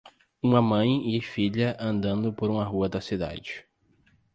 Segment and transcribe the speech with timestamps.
[0.41, 3.67] Uma mãe e filha andando por uma rua da cidade.